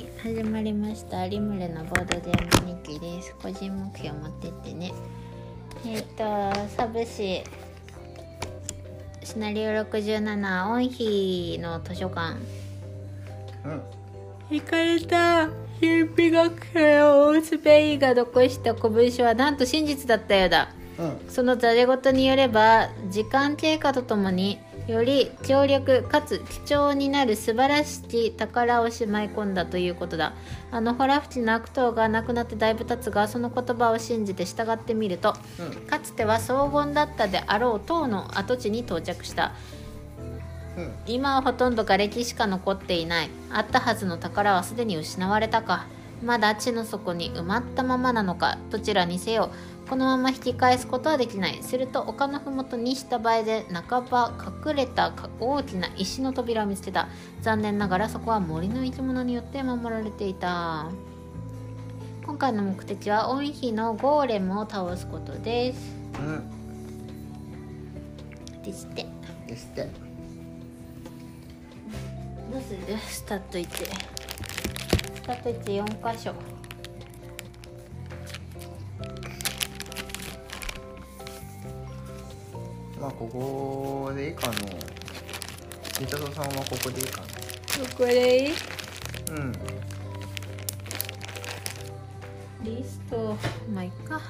[0.00, 1.28] はい始まりました。
[1.28, 3.34] リムルのボードゲーム日記です。
[3.42, 4.92] 個人目標持ってってね。
[5.84, 6.24] えっ、と
[6.74, 7.42] サブ市
[9.22, 12.38] シナリオ67オンヒの図書館。
[13.66, 13.82] うん。
[14.56, 15.50] 行かれた。
[15.80, 20.72] 神秘学者をスペインが残した古文書はなんと真実だったようだ。
[20.98, 21.20] うん。
[21.28, 24.60] そのザレ事によれば時間経過とともに
[24.90, 30.34] より強力かつ貴重になる素晴らしき宝をしまい込んだということだ。
[30.70, 39.52] あのホラフチの悪党が亡くなってだいぶ経つがその言葉を信じて従ってみるとうんかつては荘厳だったであろう塔の跡地に到着した。
[40.76, 43.30] うん今はほとんど瓦礫しか残っていない。
[43.52, 45.86] あったはずの宝はすでに失われたか。
[46.22, 49.50] まだ地の底に埋まったままなのかどちらにせよ
[49.90, 51.64] このまま引き返すことはできない。
[51.64, 54.32] すると丘の麓に下場へで半ば
[54.64, 57.08] 隠れたか大きな石の扉を見つけた。
[57.42, 60.86] 残念ながらそこは森の生き物によって守られていた。
[62.24, 65.80] 今回の目的はオンヒのゴーレムを倒すことです。
[66.20, 66.48] うん。
[68.62, 69.06] ですって。
[69.48, 69.88] ですって
[72.52, 72.96] どうする？
[72.96, 73.68] スタート1
[75.16, 76.32] スタート14箇所
[83.00, 84.52] まあここでいいかの
[86.00, 87.22] リタトさんはここでいいか
[87.96, 88.52] これいい。
[89.30, 89.52] なうん
[92.62, 93.36] リスト
[93.72, 94.20] まあいっか。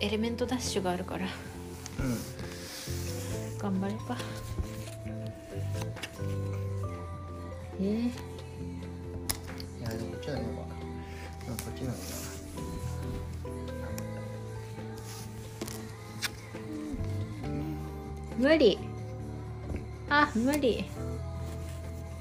[0.00, 1.26] エレメントダッシュがあるから。
[1.26, 2.16] うん
[3.58, 4.16] 頑張れか。
[7.80, 8.10] えー、い
[9.82, 10.46] やでもこっちの方が。
[11.48, 12.33] うんこっちの方
[18.44, 18.78] 無理。
[20.10, 20.84] あ無理。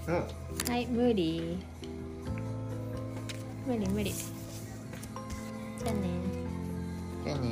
[0.08, 0.16] うん。
[0.16, 1.60] はい無理。
[3.68, 4.10] 無理無理。
[4.14, 6.00] じゃあね。
[7.26, 7.50] じゃあね。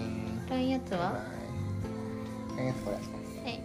[0.47, 2.55] こういうやつバイバはイ。
[2.55, 2.95] 何やつこれ？
[3.51, 3.61] はい。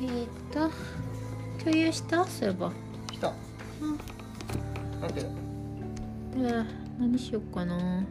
[0.00, 0.70] えー、っと
[1.64, 2.72] 共有したそういえば
[3.10, 3.32] 来た
[3.80, 3.86] う
[6.40, 6.42] ん。
[6.44, 6.66] なん
[7.16, 8.04] 何しよっかな。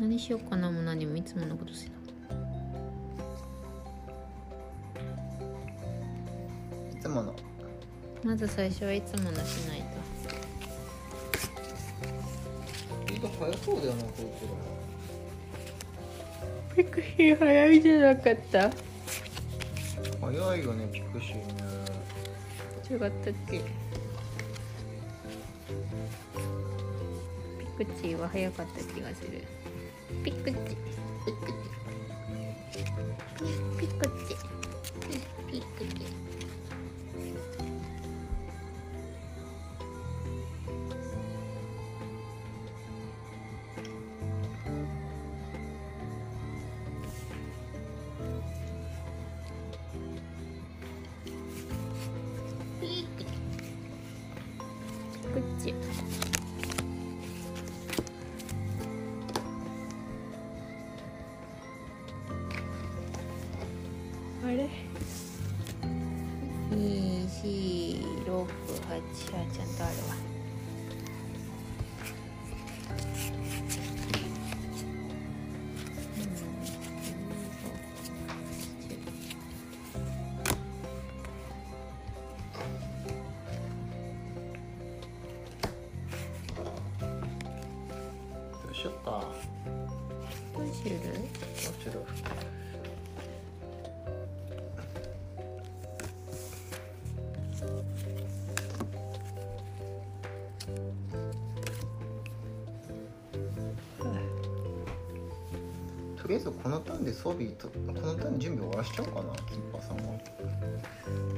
[0.00, 1.90] 何しよっかなも何もいつものことしな
[6.98, 7.36] いつもの。
[8.24, 9.84] まず最初はいつものしない
[13.06, 13.12] と。
[13.12, 14.08] 意外と早そうだよなこ
[16.72, 18.70] いピクシー早いじゃなかった。
[18.70, 18.76] つ
[20.22, 21.42] ら早いよねピクシーね。
[22.90, 23.60] 違ったっけ？
[27.84, 29.42] クチーは早かった気がする。
[30.24, 30.66] ピクチピク
[33.38, 34.51] チピクチ
[91.88, 92.06] うしよう
[106.20, 110.02] とりあえずこのターンで装備とこのターンで準備終わらしちゃおうかなキーパーさんは。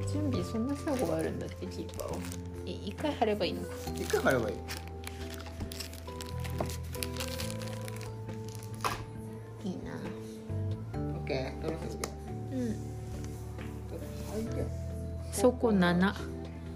[0.07, 2.19] 準備そんな作業があるんだってキーパーを
[2.67, 3.69] え一回貼ればいいのか。
[3.95, 4.59] 一回貼ればいいい
[15.45, 16.11] そこ7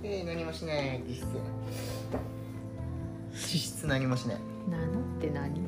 [0.03, 1.01] えー、何もしない。
[1.07, 1.25] 実質
[3.33, 4.37] 実質何もしない。
[4.37, 5.59] 7って何？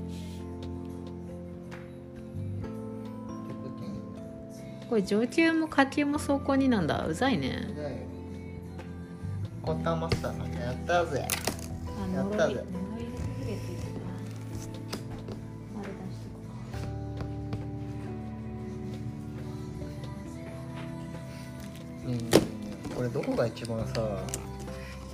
[4.87, 7.07] これ上級も下級も走行になんだ。
[7.07, 7.73] うざいね。
[9.63, 11.27] コッタンマスターさんやったぜ。
[11.27, 12.63] あやったぜ
[23.75, 24.23] 番さ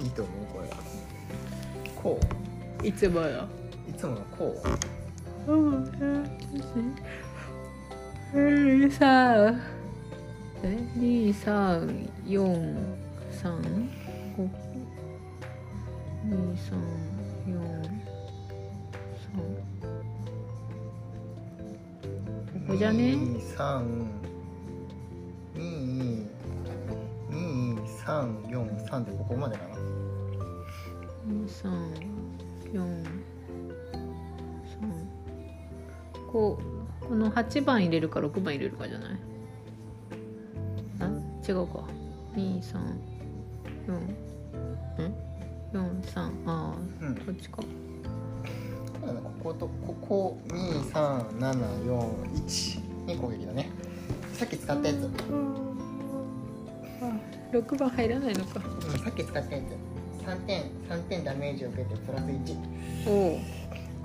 [0.01, 0.45] いいと思う？
[0.53, 0.69] これ。
[1.95, 2.19] こ
[2.83, 2.87] う？
[2.87, 4.55] いつものいつものこ
[5.47, 5.51] う？
[5.51, 5.55] う
[8.85, 8.91] ん。
[8.91, 9.53] さあ、
[10.95, 12.86] 二、三、四
[28.07, 29.75] 343でここまでかな
[32.73, 33.03] ？434
[36.31, 36.59] こ
[37.01, 39.17] うこの8番入れるか6番入れるかじゃない？
[41.01, 41.09] あ
[41.47, 41.83] 違うか。
[42.35, 42.77] 234
[43.87, 44.15] うん
[45.73, 47.57] 43ああ、うん、こっちか。
[47.57, 47.63] こ
[49.43, 53.69] ことここ23741に攻撃だね。
[54.33, 54.97] さっき使ったやつ、
[55.29, 55.66] うん。
[57.51, 58.59] 六番入らないのか。
[59.03, 60.25] さっき使ったやつ。
[60.25, 62.57] 三点三点ダメージを受けてプラス一。
[63.07, 63.39] おお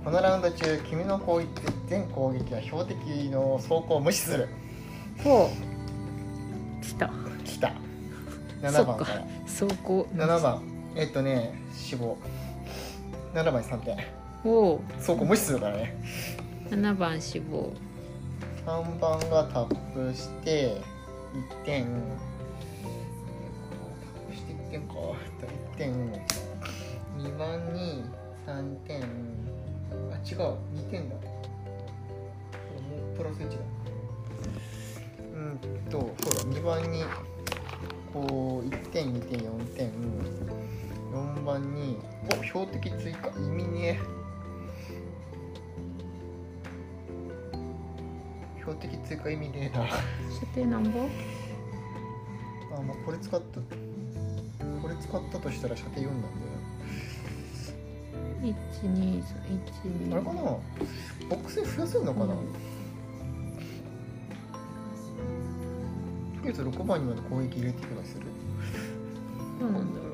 [0.04, 1.48] このラウンド中君の攻撃
[1.88, 2.96] 全攻撃は標的
[3.30, 4.48] の走行を無視する。
[5.22, 5.50] ほ
[6.80, 6.84] う。
[6.84, 7.10] 来た。
[7.44, 7.72] 来た。
[8.62, 8.92] 7そっか。
[8.92, 10.08] 番から走行。
[10.14, 10.62] 7番。
[10.94, 12.16] えっとね死亡。
[13.34, 13.96] 7番に3点。
[14.44, 15.96] おお走行無視するからね。
[16.70, 17.72] 七番死亡。
[18.64, 20.80] 3番がタップして
[21.62, 21.86] 1点
[25.82, 25.92] 点
[27.18, 28.04] 2番に
[28.46, 31.20] 3点あ違う2点だも
[33.12, 33.56] うプラス1だ
[35.34, 35.58] うん
[35.90, 37.02] とそうだ2番に
[38.12, 39.90] こう1点2点4点
[41.12, 41.98] 4番に
[42.30, 43.98] お標的追加意味ね
[48.60, 49.96] 標的追加意味ねえな射
[50.54, 51.00] 程なんぼ
[52.76, 53.91] あまあこれ使った。
[54.92, 56.32] れ使ったとしたら射程4なんだよ。
[58.42, 58.54] 一
[58.84, 60.10] 二三一二。
[60.10, 60.42] なあれかな？
[60.42, 60.60] ボ
[61.36, 62.38] ックスで増やせるのかな、うん
[66.42, 68.26] とりあえず6番にまで攻撃入れていくのする。
[69.60, 70.06] どうなんだろ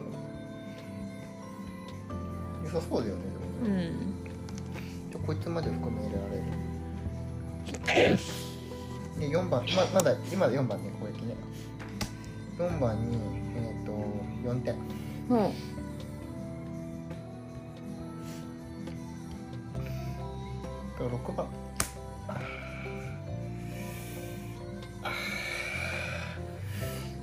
[2.64, 3.22] 良さそうだよね
[3.64, 3.96] でもね、ううん。
[5.10, 8.18] じゃあこいつまで含め入れられる。
[9.18, 11.34] で4番ままだ今だ4番ね攻撃ね
[12.58, 13.16] 4番に
[13.56, 13.92] えっ、と
[14.48, 14.74] 4点。
[15.28, 15.52] ほ
[20.98, 21.46] だから6番。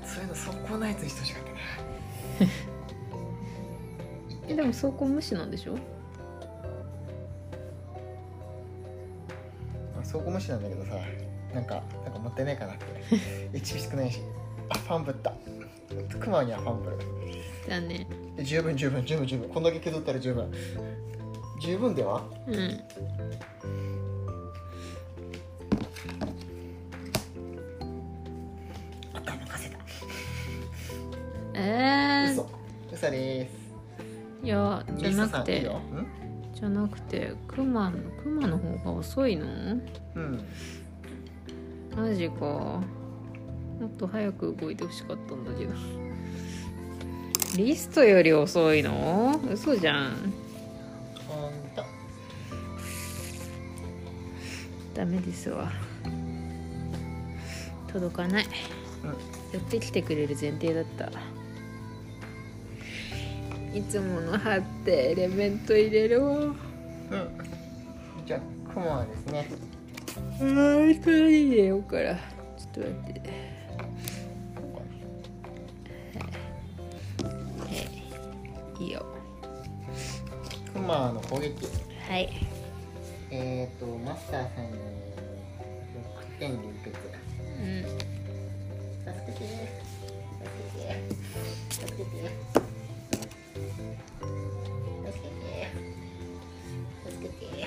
[0.06, 1.58] そういうの速攻ないやつにしてほしかったな。
[1.58, 1.60] う
[4.48, 5.76] えでも走行無視なんでしょ？
[9.98, 10.92] あ走行無視なんだけどさ
[11.54, 12.86] なんかなんかもったいないかなって。
[13.60, 14.22] HP 少ないし。
[14.22, 14.45] あ
[14.86, 15.34] ファンブった。
[16.20, 16.98] クマにはファンブル
[17.68, 18.08] だね。
[18.38, 19.50] で十分十分十分十分。
[19.50, 20.52] こんだけ削ったら十分。
[21.60, 22.22] 十分では？
[22.48, 22.80] うん。
[29.14, 29.78] 頭かせた。
[31.56, 32.48] え嘘。
[32.94, 33.52] 嘘です。
[34.44, 35.68] ー、いやじゃなくて。
[36.54, 37.92] じゃなくてクマ
[38.22, 39.46] クマの方が遅いの？
[40.16, 40.46] うん。
[41.98, 42.82] マジか
[43.80, 45.74] もっと早く動いてほしかったんだけど。
[47.58, 49.40] リストより遅いの？
[49.52, 50.34] 嘘じゃん。
[51.28, 51.84] ほんと。
[54.94, 55.72] ダメですわ。
[57.88, 58.46] 届かない。
[59.54, 61.10] 寄ってきてくれる前提だった。
[63.74, 66.56] いつもの貼ってエレメント入れるわうん。
[68.26, 68.40] じゃあ
[68.74, 69.50] クマはですね。
[70.40, 72.16] あー一人入れようから。
[72.16, 72.22] ちょ
[72.70, 73.55] っと待って
[80.86, 81.66] クマの攻撃。
[82.08, 82.30] はい。
[83.32, 84.78] えっ、ー、とマスターさんに
[86.30, 86.98] 6点で受けて。
[87.60, 87.82] うん
[89.02, 89.42] 助けて。
[89.42, 90.94] 助けて。
[91.72, 92.06] 助けて。
[95.06, 95.74] 助けて。
[97.10, 97.66] 助けて。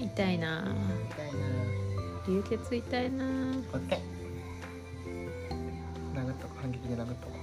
[0.00, 0.74] 痛いな。
[1.08, 1.46] 痛いな。
[2.26, 3.24] 流血痛いな。
[3.24, 4.00] 5点
[6.16, 7.39] 殴ったか反撃で殴った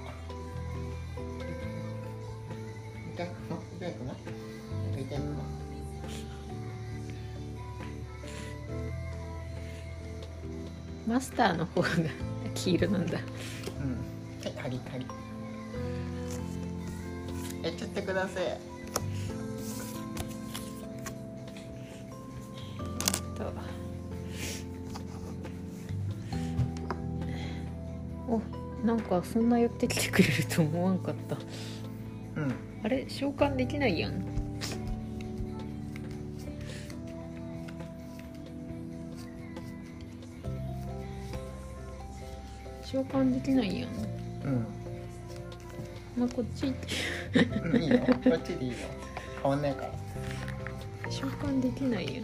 [11.18, 11.88] マスターの方が
[12.54, 13.18] 黄色なんだ。
[13.18, 13.90] うん。
[14.40, 15.04] はい針針。
[17.60, 18.44] やっちゃってください。
[23.36, 23.52] と。
[28.28, 28.40] お
[28.86, 31.36] なんかそんな寄ってきてくれると思わんかった。
[32.40, 32.54] うん。
[32.84, 34.37] あれ召喚できないやん
[42.90, 43.90] 召喚できないやん
[44.46, 44.66] うん。
[46.16, 47.98] まあこっちいいよ。
[47.98, 48.76] こっちでいいよ。
[49.42, 49.92] 変わんないから。
[51.10, 52.22] 召喚できないや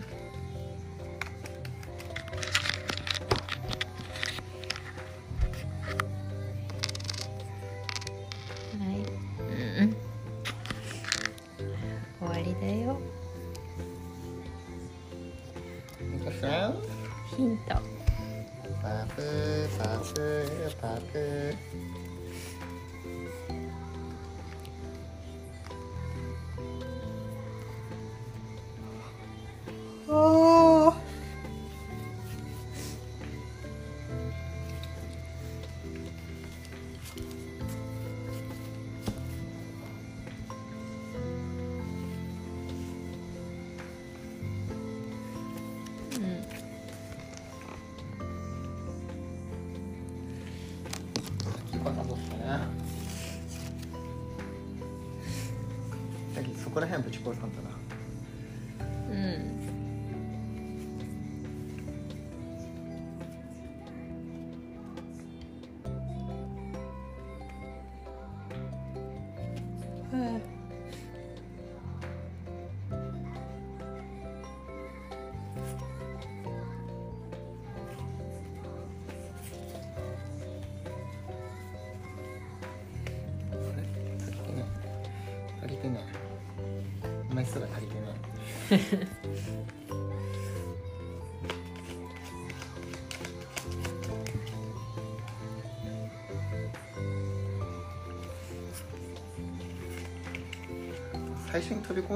[56.35, 57.83] さっきそこら辺ぶち壊さんだな。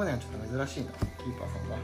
[0.07, 1.77] はちょっと珍しいなキーパーさんが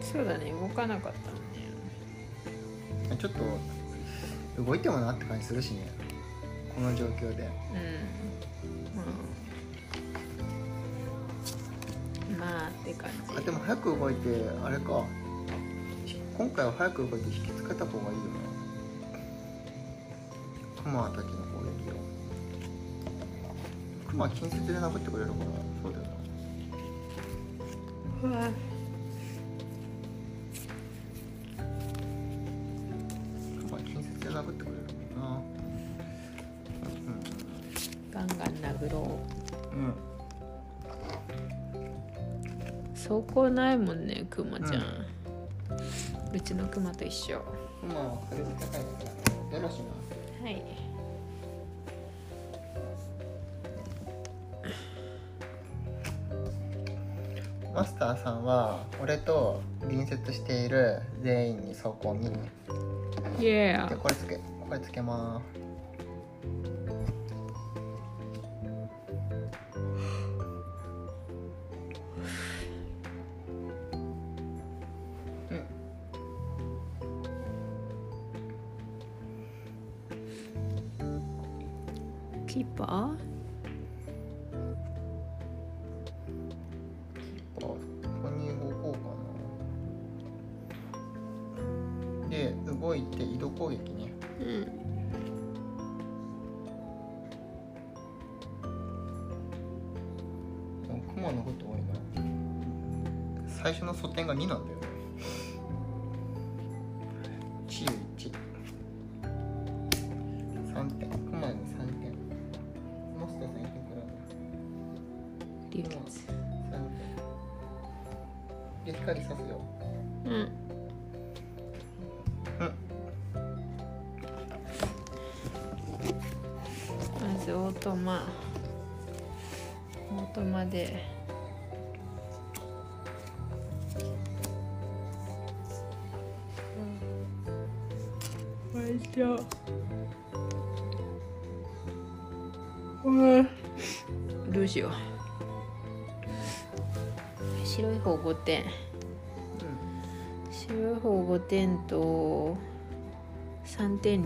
[0.00, 3.16] そうだね動かなかったのね。
[3.18, 5.90] ちょっと動いてもなって感じするしね。
[6.74, 7.42] この状況で。
[7.42, 7.48] うん。
[8.94, 9.02] ま
[12.38, 13.36] あまあって感じ。
[13.36, 15.04] あでも早く動いてあれか。
[16.36, 18.30] 今回は早く動いて引きつけた方がいいよね。
[20.82, 21.94] クマたちの攻撃を。
[24.08, 25.67] クマは近接で殴ってくれるから
[28.22, 28.50] うわ
[34.28, 35.40] で殴ってくれるもんな
[38.10, 39.18] ガンガン殴ろ
[39.72, 39.76] う。
[39.76, 39.88] んうん。
[39.90, 39.94] う
[42.94, 44.82] 走行ないもんねクマちゃん、
[46.34, 47.40] うちのクマと一緒。
[47.80, 48.78] クマは火力高いか
[49.52, 49.82] らよろしい
[50.42, 50.44] な。
[50.44, 50.62] はい
[57.78, 62.32] マスターさんは俺と隣接している全員に走行に。
[63.38, 64.42] イエでこれつけこ
[64.72, 65.67] れつけまーす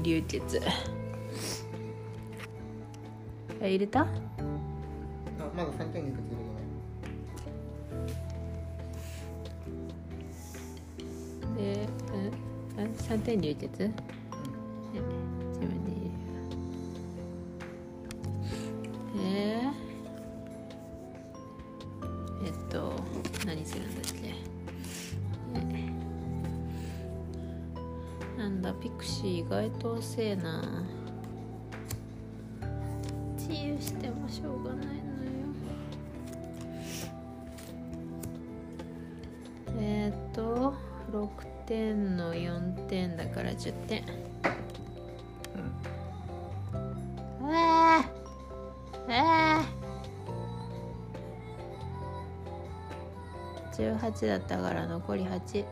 [0.03, 0.61] 流血。
[3.61, 4.01] あ入れた？
[4.03, 4.07] あ
[5.55, 6.23] まだ3点いくつ
[11.57, 11.87] で、
[12.77, 13.91] うん、あ3点流血？
[29.83, 30.63] と遅えな。
[33.37, 35.01] 治癒してもしょうがないのよ。
[39.81, 40.75] えーっと
[41.11, 41.29] 6
[41.67, 44.05] 点の4点だから10点。
[47.41, 49.07] うわー。
[49.09, 53.99] うわー。
[53.99, 55.65] 18だったから残り8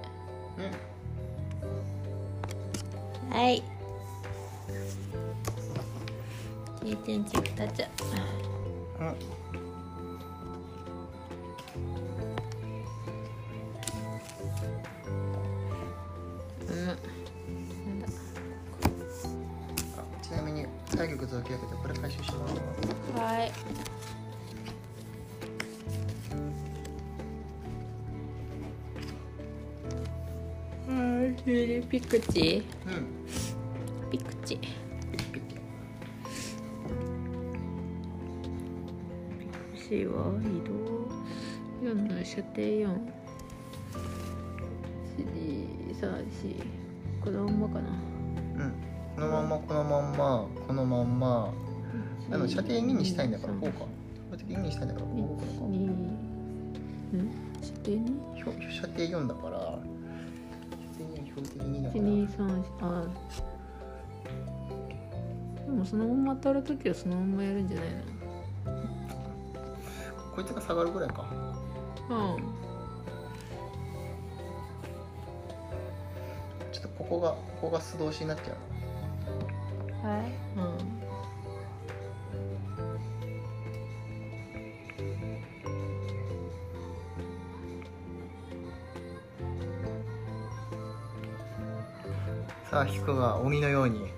[3.28, 3.32] うん。
[3.32, 3.69] はい
[42.30, 42.86] 射程4
[45.18, 46.62] 1 2 3 4
[47.24, 47.88] このまんまかな。
[47.90, 48.72] うん。
[49.16, 51.52] このまんまこのまんまこのまんま。
[52.30, 53.80] あの射程2にしたいんだからこうか。
[53.80, 53.88] こ
[54.30, 55.44] うやって2にしたいんだからこうか。
[55.64, 55.90] 1 2ん？
[57.60, 58.36] 射程 2?
[58.36, 59.58] ひょ射程4だから。
[59.58, 59.82] 射
[60.98, 63.08] 程2は標的2だか1ら2 3あ
[65.66, 67.88] でもそのまま当たるときはそのままやるんじゃない
[70.32, 71.24] こいつが下がるぐらいか。
[71.24, 71.69] の
[72.10, 72.16] ちょ
[76.78, 78.56] っとここがここが素通しになっちゃう。
[80.04, 80.22] うんはい。
[80.24, 81.00] うん
[92.68, 94.08] さあ引くが鬼のように。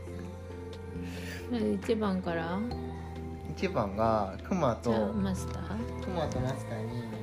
[1.50, 2.58] 1番から
[3.54, 6.02] ？1番がクマじゃあとマスター。
[6.02, 7.21] クマとマスターに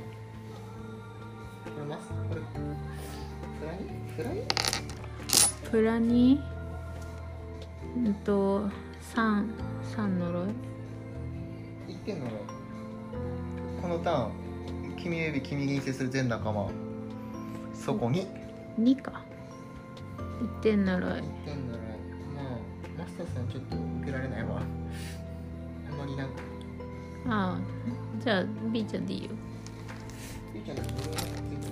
[5.72, 6.42] プラに
[7.96, 8.68] うんと
[9.16, 9.46] 3
[9.96, 10.48] 三呪い
[11.88, 12.26] ？1点の
[13.82, 14.32] このターン
[15.02, 16.70] 君指君に接する全仲間。
[17.74, 18.28] そこに。
[18.78, 19.24] 2か。
[20.42, 21.02] 1点呪い。
[21.02, 21.14] 1
[21.46, 21.84] 点のら
[22.36, 22.60] まあ
[23.00, 24.62] マスターさんちょっと受けられないわ。
[25.92, 26.34] あんまりなんか。
[27.30, 27.60] ああ。
[28.22, 29.30] じゃあ B ちゃんでいいよ。
[30.54, 30.98] ゆうちゃんの呪い
[31.54, 31.68] いて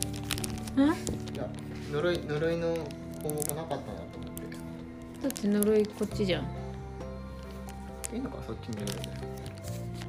[0.81, 1.49] んないいや
[1.91, 2.75] 呪い呪いの
[3.23, 5.23] 項目なかったなと思って。
[5.23, 6.43] だって呪いこっちじゃん。
[8.13, 9.01] いいのかそっちに呪いで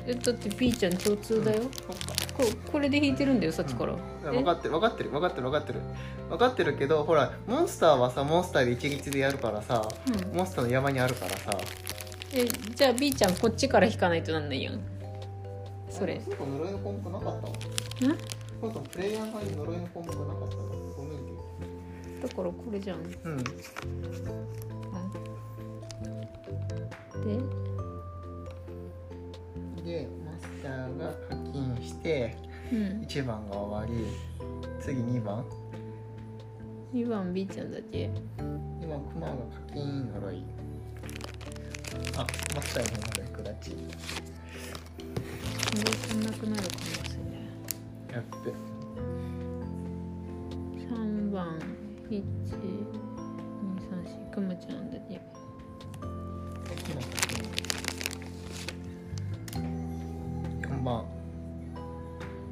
[0.07, 1.93] えだって B ちゃん共通だよ、そっか。
[2.37, 5.81] ここれで引いてるんだよさっきから、いや分かってる分かってる分かってる分かってる。
[6.31, 10.37] 分かってるけどほらモンスターはさモンスターで一律でやるからさうん。
[10.37, 11.59] モンスターの山にあるからさ。
[12.33, 14.81] えじゃあ B ちゃんこっちから引かないとなんないやん。
[15.91, 16.21] それ。
[16.25, 18.13] そうか呪いの項目なかったわ。
[18.13, 18.19] ん？
[18.91, 20.63] プレイヤー側に呪いの項目なかったわ
[22.21, 23.03] だからこれじゃん。
[23.03, 23.39] でうん。
[29.85, 30.07] で？
[30.25, 32.37] マスターが課金して
[32.73, 32.79] うん。
[33.03, 34.07] 1番が終わり
[34.81, 35.45] 次2番
[36.93, 38.11] ？2番 B ちゃんだけ？
[38.83, 40.45] 今クマが課金呪い。
[42.17, 43.77] あマスターの方が役立ち
[45.75, 47.17] 呪いなくなる可能性
[48.13, 48.53] やっべ。
[50.85, 51.59] 3番
[52.11, 52.25] 1 2 3
[54.31, 55.21] 4くまちゃんだけ
[60.67, 61.05] 4番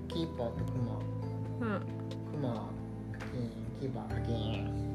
[0.08, 0.98] キーパーとクマ
[1.60, 1.80] うん。
[2.32, 2.68] クマ
[3.80, 4.86] キーパー課金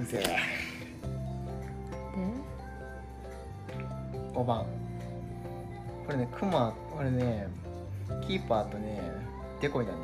[0.00, 0.26] うぜえ。
[0.26, 0.34] で
[4.34, 4.66] ？5番。
[6.06, 7.48] これねクマこれね
[8.26, 9.00] キーパーとね
[9.60, 10.02] デコイなんだ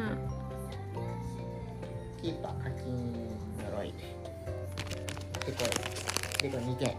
[0.00, 0.12] よね。
[0.16, 2.20] うん。
[2.22, 3.28] キーパー課金
[3.70, 3.94] 呪い。
[5.46, 5.68] デコイ
[6.42, 6.96] デコイ2点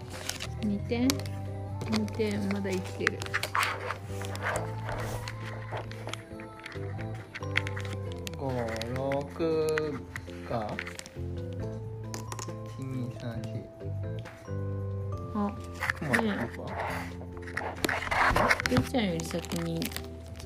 [0.62, 3.20] 2点2点まだ生きてる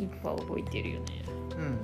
[0.02, 1.06] キーパーを置いてるよね。
[1.60, 1.78] うん。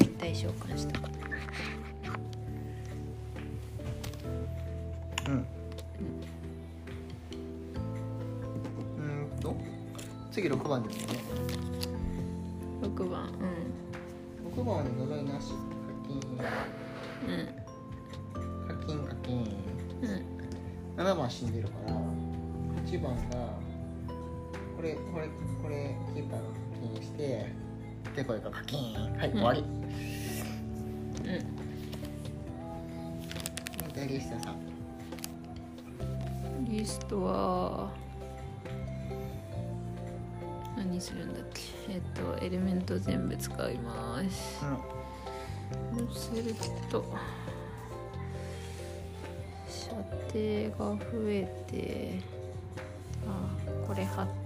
[0.00, 0.98] 一体召喚した
[5.30, 5.46] うん。
[10.32, 11.20] 次6番ですよね。
[12.82, 13.30] 6番。
[14.52, 15.52] 6番はね呪いなし
[16.36, 16.42] 課
[17.28, 17.48] うんうん。
[18.44, 19.46] 金課金課金。
[20.02, 21.00] うん。
[21.04, 21.92] 7番死んでるから
[22.84, 23.55] 8番が
[24.76, 25.28] これこれ
[25.62, 26.52] これキーパーが課
[26.94, 27.52] 金して
[28.14, 29.60] でこれが課金はい、終わり。
[29.60, 29.64] う
[31.22, 31.24] ん。
[33.92, 34.56] でリストさん。
[36.66, 37.90] リストは
[40.76, 41.60] 何するんだっけ？
[41.94, 42.00] えっ
[42.38, 44.64] とエレメント全部使います。
[45.94, 46.06] うん。
[46.08, 46.54] そうする
[46.90, 47.04] と
[49.68, 49.98] 射程
[50.78, 51.32] が増え
[51.66, 52.20] て
[53.26, 53.28] あ
[53.86, 54.45] これ貼ってえ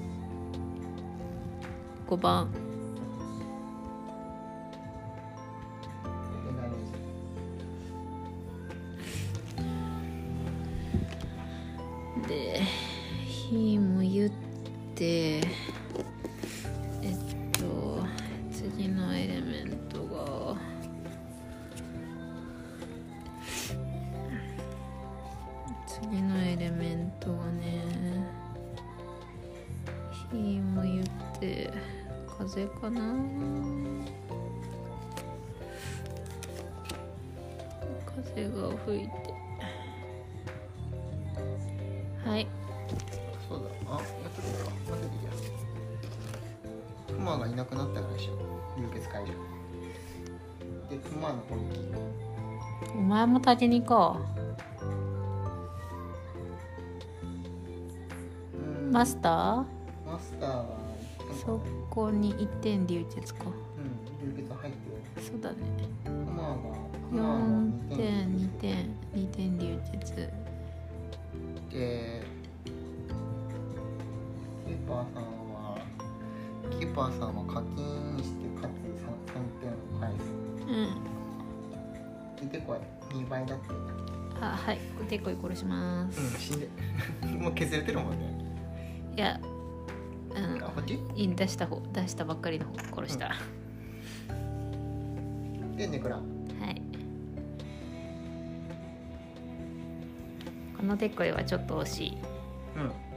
[2.17, 2.60] 番で
[53.67, 54.21] に行こう。
[58.91, 59.63] マスタ
[60.05, 63.45] マスターはーそこに1点流血か。
[63.45, 63.53] うん
[64.35, 65.25] 流血入ってる。
[65.25, 65.57] そうだね。
[66.03, 66.55] クマが
[67.09, 67.39] クマの
[67.89, 70.29] 4点2点2点流血で
[74.65, 75.77] キーパーさんは
[76.69, 77.75] キーパーさんは課金
[78.21, 79.05] してかつ 3,
[79.61, 80.30] 点を返す
[82.41, 82.79] うんでこれ
[83.17, 83.65] 2倍だって
[84.41, 84.79] あはい。
[85.09, 86.19] でこい殺します。
[86.19, 86.67] うん死んで。
[87.39, 88.17] もう削れてるもんね。
[89.15, 89.39] いや
[90.35, 90.63] うん。
[90.63, 90.97] あこっち？
[91.15, 93.35] いい出した方出したばっかりの方殺した、は
[95.77, 96.17] でネクラ。
[96.17, 96.21] い。
[100.77, 102.17] このデコイはちょっと惜しい。
[102.77, 103.10] うん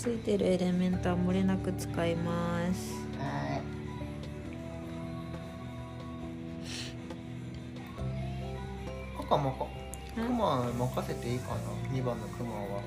[0.00, 2.94] ついてるエレメントは漏れなく使います。
[3.18, 3.62] はい。
[9.22, 9.66] 赤もか。
[10.14, 11.56] クマ任せていいかな
[11.92, 12.80] ？2番のクマは。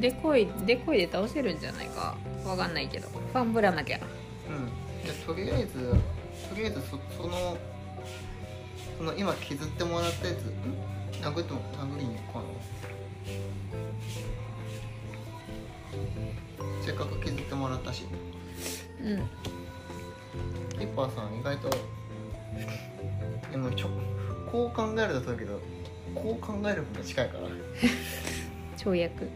[0.00, 2.16] デコイデコイで倒せるんじゃないか？
[2.46, 3.08] わかんないけど。
[3.08, 4.00] ファンブラなきゃ。
[4.48, 4.70] うん。
[5.04, 5.90] じゃあとりあえず
[6.48, 7.58] とりあえずそその
[8.96, 11.22] その今削ってもらったやつん？
[11.22, 12.46] 殴っても殴りに行こうかな？
[17.66, 18.04] もらったし。
[19.02, 20.78] うん。
[20.78, 21.70] キッパーさん意外と
[23.50, 23.88] でもちょ
[24.50, 25.60] こう考えるとそうだけど
[26.14, 27.48] こう考える方が近いから。
[28.76, 29.28] 跳躍。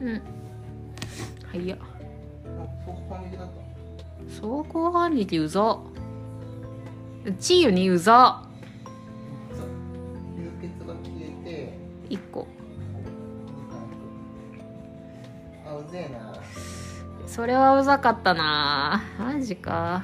[0.00, 0.12] うん。
[0.14, 1.86] はいやあ
[2.86, 3.68] そう反撃だった。
[4.28, 5.78] 走行反撃うざ
[7.40, 8.47] チーユにうざ
[17.38, 19.00] それはうざかったな。
[19.16, 20.02] マジか。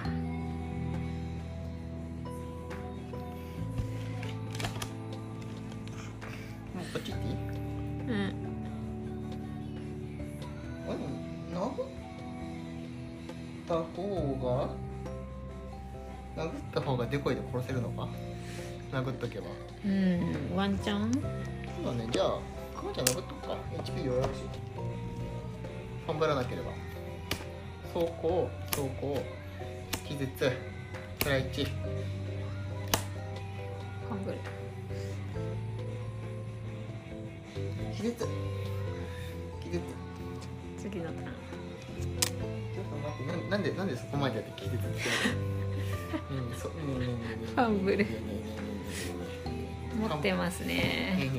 [6.72, 7.34] もうこっち行っていい？
[7.34, 8.36] うん。
[10.86, 10.90] あ
[11.58, 11.86] 殴っ
[13.66, 13.82] た方
[16.36, 16.44] が？
[16.44, 18.08] 殴った方がデコイで殺せるのか？
[18.92, 19.46] 殴っとけば。
[19.84, 20.54] うん。
[20.54, 21.10] ワンチャン？
[21.12, 21.18] そ
[21.82, 22.06] うだね。
[22.12, 22.28] じゃあ
[22.78, 23.56] かまちゃん殴っとくか。
[23.82, 24.28] HP 弱いし。
[26.06, 26.70] 頑張らなければ
[27.94, 29.22] 走行走行
[30.06, 30.32] 気絶
[31.20, 31.64] プラ1
[34.08, 34.38] ハングル
[37.96, 38.26] 気絶
[39.62, 39.82] 気絶
[40.76, 41.24] 次のターン。
[42.74, 44.86] ちょっと待ってななんでなんでそこまでやって気絶って
[46.30, 48.06] 言うのうんそうファンブル
[50.00, 51.30] 持ってますえね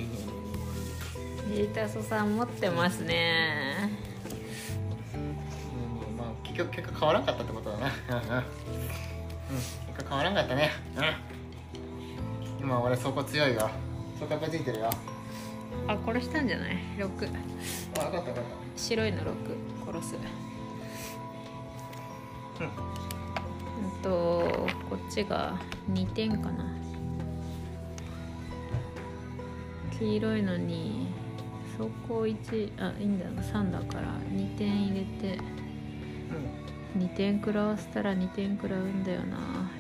[1.44, 3.65] ータソさん持ってますね
[6.56, 7.88] 結局結果変わらんかったってことだな。
[7.88, 7.92] うん
[9.88, 10.72] 結果変わらんかったね。
[10.96, 12.64] うん。
[12.64, 13.70] 今俺そこ強いよ。
[14.18, 14.90] そこついてるよ。
[15.88, 17.32] あ殺したんじゃない？6あ分かった
[18.00, 18.42] 分かった。
[18.78, 19.26] 白いの6
[19.86, 20.16] 殺す。
[22.62, 22.66] うん。
[22.66, 24.10] うんと
[24.90, 25.60] こっちが
[25.92, 26.74] 2点かな。
[30.00, 31.08] 黄色いのに
[31.78, 35.40] 走行1あいいんだな3だから2点入れて
[36.96, 39.38] 2点食らわせたら2点食らうんだよな。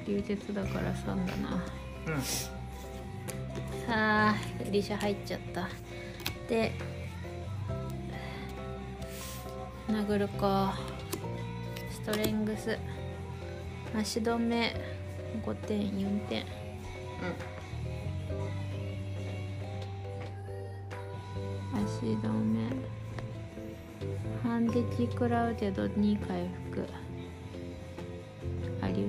[0.07, 1.63] 流血だから3だな。
[2.07, 2.13] うん。
[2.13, 2.21] うん
[3.85, 4.35] さあ
[4.71, 5.69] リシャ入っちゃった。
[6.49, 6.71] で
[9.87, 10.75] 殴るか。
[11.91, 12.77] ストレングス。
[13.95, 14.75] 足止め。
[15.45, 16.45] 5点4点。
[21.73, 22.69] 足止め。
[24.41, 26.87] 反撃食らうけど2回復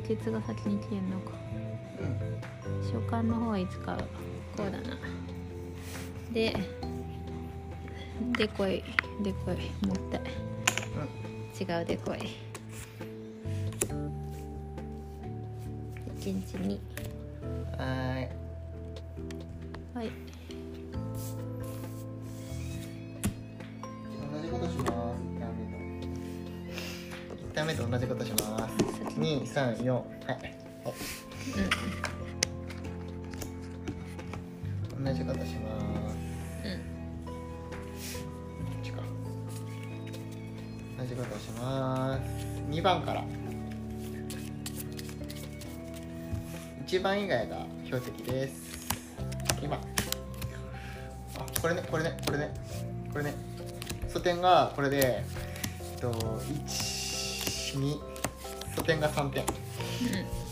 [0.07, 1.33] 血が先に消えるのか。
[2.01, 2.27] うん
[2.87, 3.97] 召喚の方はいつか
[4.57, 4.97] こうだな。
[6.33, 6.57] で
[8.39, 8.83] でこい
[9.23, 9.87] でこい。
[9.87, 10.21] もったい。
[11.59, 12.19] 違うでこい。
[16.21, 16.96] 1日2
[29.87, 30.35] 二三四はい。
[30.35, 30.55] はい
[35.05, 36.17] 同じことします。
[36.65, 36.81] うん。
[40.99, 42.23] 同じことします。
[42.69, 43.23] 二番から。
[46.85, 48.89] 一番以外が標的です。
[49.61, 49.79] 2番
[51.39, 52.53] あこれねこれねこれね。
[53.13, 53.35] これね。
[54.09, 58.01] 素点がこれでえっと12
[58.75, 59.45] 素点が3点
[59.99, 60.46] こ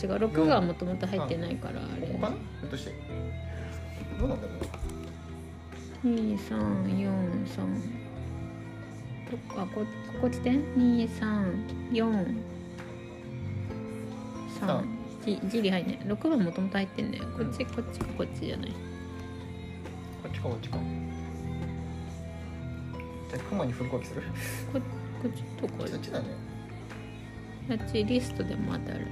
[0.00, 2.06] 違う6がもともと入ってないからあれ。
[2.06, 2.92] ここかなひょっとして
[4.18, 4.58] どうなんだろう
[6.06, 7.98] 2343
[9.56, 9.86] あここ
[10.22, 12.34] こ来て234
[14.58, 14.82] さ
[15.26, 18.70] 3ギリ入んね6番もともと入ってんねこっち、こっちかこっちじゃない。
[20.22, 20.48] こっちか。
[20.48, 20.78] こっちか
[23.28, 24.22] じゃあ雲にフル攻撃する
[24.72, 24.80] こ
[25.22, 26.26] こっちとこそっちだね
[27.70, 29.06] あっちリストでも当たる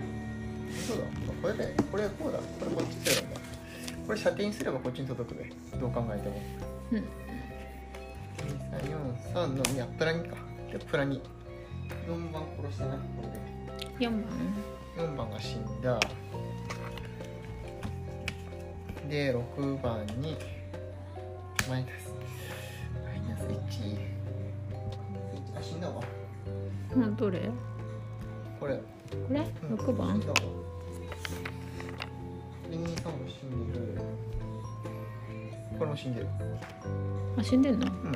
[0.87, 1.05] そうだ。
[1.43, 2.39] これでこれこうだ。
[2.39, 3.23] これこっちだ
[4.07, 6.41] これ射程にすればこっちに届くべどう考えても。
[6.93, 7.05] うん。
[9.35, 10.37] 2343のいやプラ2か
[10.73, 11.21] でプラ24
[12.33, 12.45] 番。
[12.63, 14.23] 殺したなこれで4番
[14.97, 15.99] 4番が死んだ。
[19.09, 20.37] で6番に
[21.69, 22.15] マイナス。
[23.05, 23.99] マイナス1
[25.59, 26.03] あ死んだわ。
[26.03, 26.03] あ
[27.17, 27.51] どれ？
[28.61, 29.41] これこれ？
[29.41, 29.43] う
[29.75, 30.21] ん6番？
[30.21, 30.35] 死んだわ
[32.71, 34.01] で23も死んでる
[35.79, 36.27] これも死んでる。
[37.39, 37.87] あ死んでんの？
[37.87, 38.13] うん。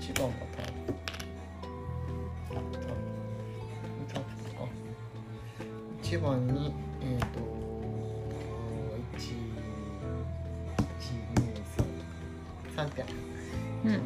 [0.00, 2.64] 一番がターン
[4.08, 4.64] ターンか。
[6.02, 7.26] 一番にえっ、ー、と
[9.18, 9.22] 一
[10.98, 11.42] 一二
[11.76, 11.84] 三。
[12.74, 13.04] 三点。
[13.84, 14.00] うん。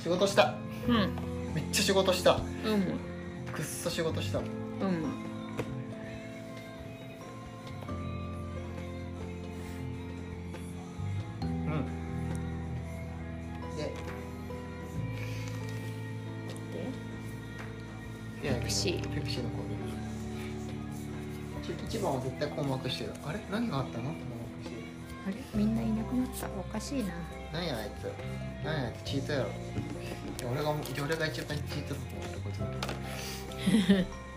[0.00, 0.54] 仕事した
[1.92, 2.32] 仕事した。
[2.32, 2.38] う
[3.52, 4.38] くっそ仕事した。
[4.38, 4.48] んうん。
[4.48, 4.94] うん。
[13.76, 13.92] で。
[18.42, 19.02] いやペプシー。
[19.14, 19.56] ペプシーの攻
[21.68, 23.12] 撃一番は絶対困惑してる。
[23.26, 23.40] あれ？
[23.50, 23.71] 何が？
[26.58, 27.12] おかしいな。
[27.52, 28.10] 何やあいつ。
[28.64, 29.04] 何やあいつ。
[29.04, 29.50] チートやろ。
[30.52, 30.70] 俺が
[31.02, 34.06] 俺が一番チートだと思ってこいつの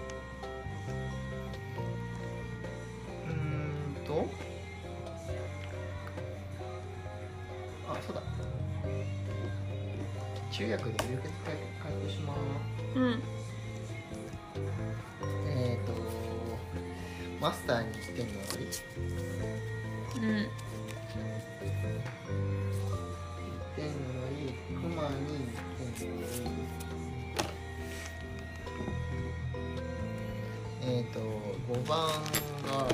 [31.87, 32.89] 番がこ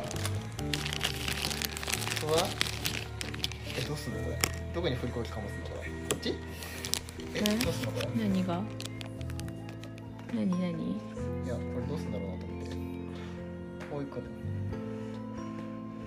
[2.28, 2.48] こは？
[3.78, 4.38] えどうすんのこれ？
[4.74, 5.90] どこに振り込みかますのこれ？
[6.10, 6.30] こっち？
[6.30, 6.36] え
[7.36, 8.08] えどうすんのこれ？
[8.28, 8.62] 何が？
[10.34, 10.72] 何何？
[10.72, 10.96] い
[11.48, 12.72] やこれどうすんだろうなと思って。
[13.92, 14.24] こう行くの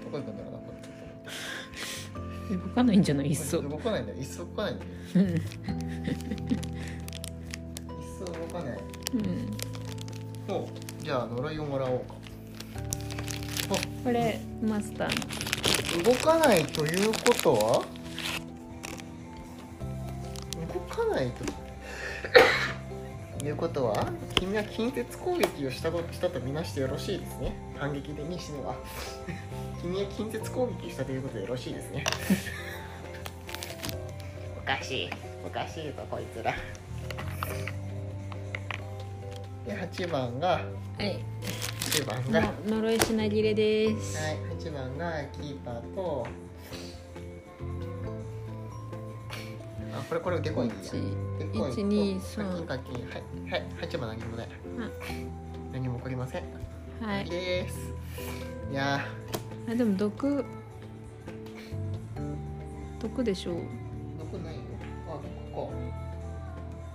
[0.04, 0.72] どこ行くんだろうなこ
[2.50, 2.56] れ。
[2.56, 4.18] 動かないんじゃないいっそ動かないんだよ。
[4.20, 4.74] 一層動かない。
[4.74, 5.34] んだようん
[8.00, 8.78] 一層動かない。
[9.14, 10.54] うん。
[10.54, 10.68] お
[11.02, 12.13] じゃあ呪いをもらおうか
[14.04, 15.98] これマスター。
[15.98, 17.84] の動かないということは？
[20.74, 21.30] 動かない
[23.40, 24.06] ということは？
[24.34, 27.54] 君は近接攻撃をしたことしたとみなしてよろしいですね。
[27.78, 28.74] 反撃でにしては。
[29.80, 32.04] 君は近接攻撃したということでよろしいですね。
[34.62, 35.10] おかしい。
[35.46, 36.54] おかしいぞこいつら。
[39.66, 40.60] で8番が
[40.98, 41.18] はい
[41.94, 42.32] 9番。
[42.32, 44.16] が、の呪い品切れです。
[44.18, 46.26] はい、8番がキーパーと。
[49.96, 50.98] あこれこれでこいいや一で
[51.56, 52.66] こいと一二三。
[52.66, 54.48] 課金課金はいはい8番何もない。
[55.72, 56.42] 何も起こりません。
[57.00, 57.30] はい。
[57.30, 57.92] です。
[58.72, 59.06] いや。
[59.68, 60.44] あでも毒。
[62.98, 63.54] 毒でしょう。
[63.54, 63.58] ー
[64.32, 64.60] 毒ないよ。
[65.06, 65.20] あこ
[65.54, 65.72] こ。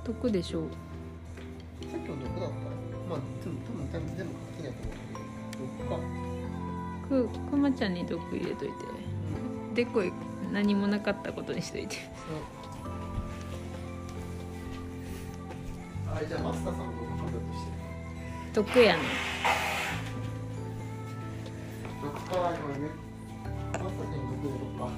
[0.04, 0.70] 毒でしょう。
[1.90, 2.56] さっきの毒だった。
[3.10, 4.84] まあ全部多分全部全部やと
[5.90, 6.00] 思う
[7.10, 7.58] 毒か。
[7.58, 8.74] まちゃんに毒入れといて。
[9.76, 10.12] でこい
[10.52, 11.98] 何もなかったことにしといて。
[16.06, 16.10] う。
[16.12, 17.72] んあれじゃあマスターさんも毒として。
[17.72, 19.00] る毒やね。
[22.02, 22.58] 毒かね。
[23.74, 24.90] マスターさんに毒か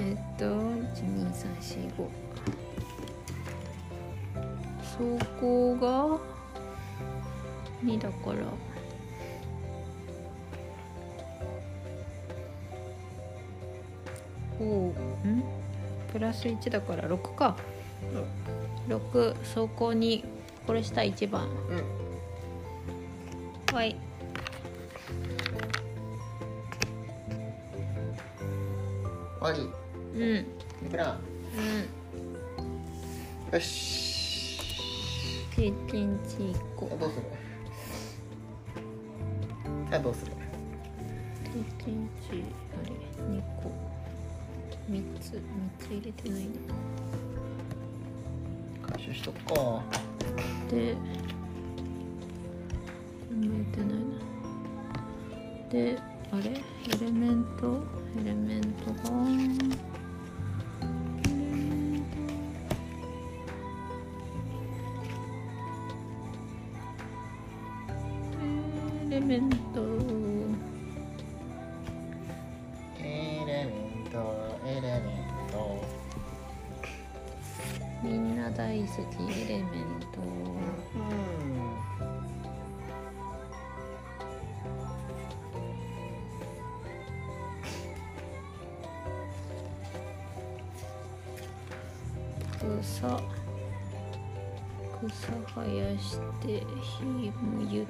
[0.00, 2.08] えっと12345
[4.80, 4.98] 走
[5.40, 6.18] 行が
[7.84, 8.38] 2だから。
[14.60, 14.66] おお
[15.24, 15.44] ん？
[16.12, 17.56] プラス1だから6か。
[18.88, 20.24] 6走行に
[20.66, 21.48] これした1番。
[23.70, 23.76] うん。
[23.76, 23.96] はい。
[29.40, 29.70] 終わり
[30.20, 30.46] うん
[30.86, 31.18] いくら
[33.50, 33.54] うん。
[33.54, 34.58] よし。
[35.54, 37.22] 経験値1個どうする？
[39.90, 40.32] さあどうする？
[41.44, 42.92] 経験値あれ
[43.34, 43.72] 2個。
[44.90, 45.40] 3つ3
[45.78, 46.48] つ入れてないね
[48.82, 49.82] 回収しとくか
[50.70, 50.94] で
[96.60, 97.86] して火もゆ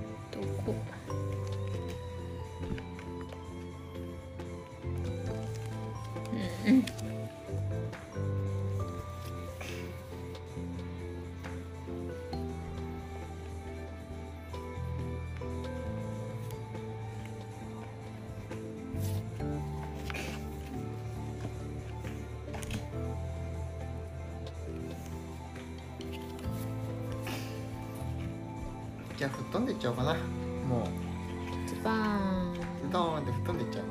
[29.18, 30.14] じゃあ吹っ飛んでいっちゃおうかな。
[30.14, 31.68] もう。
[31.68, 32.54] ズバーン。
[32.54, 32.60] ズ
[32.92, 33.90] ドーンって吹っ飛んでいっちゃうね。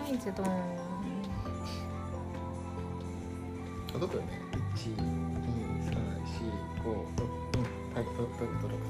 [0.00, 0.50] はいズドーン。
[3.92, 4.40] 届くよね。
[4.74, 5.02] 1 2
[5.84, 8.88] 3 4 5 6 7ん。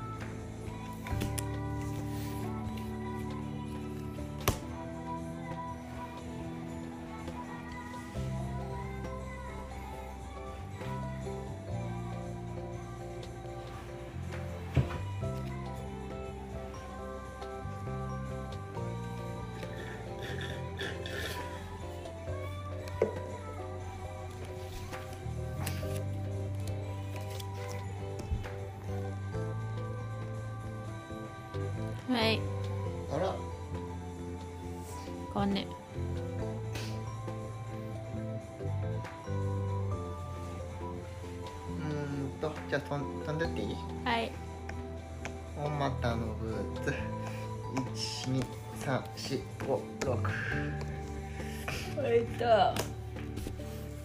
[42.70, 43.76] じゃあ飛ん飛んでっていい？
[44.03, 44.32] はい。
[45.63, 46.93] お股のブーツ。
[47.95, 48.43] 一二
[48.80, 50.18] 三四五六。
[52.01, 52.74] はいった。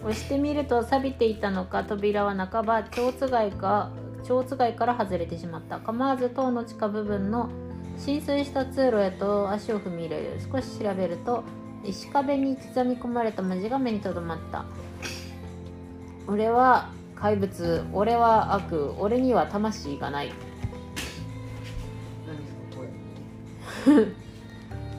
[0.03, 3.91] 押してみると錆びていたのか扉は半ば蝶つがいか
[4.23, 5.79] 蝶つがいから外れてしまった。
[5.79, 7.49] 構わず塔の地下部分の
[7.97, 10.39] 浸水した通路へと足を踏み入れる。
[10.51, 11.43] 少し調べると
[11.83, 14.65] 石壁に刻み込まれた文字が目にとどまった。
[16.27, 16.89] 俺は
[17.21, 20.31] 怪物俺は悪俺には魂がない。